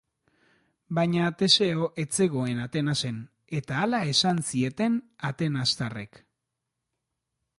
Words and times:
Baina 0.99 1.27
Teseo 1.41 1.89
ez 2.03 2.05
zegoen 2.23 2.61
Atenasen, 2.63 3.19
eta 3.59 3.77
hala 3.81 4.01
esan 4.15 4.41
zieten 4.53 4.95
atenastarrek. 5.31 6.21